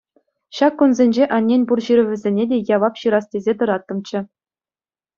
[0.59, 4.19] Ҫак кунсенче аннен пур ҫырӑвӗсене те явап ҫырас тесе тӑраттӑмччӗ.